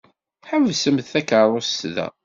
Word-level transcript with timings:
Ḥebsemt 0.49 1.07
takeṛṛust 1.13 1.81
da! 1.95 2.07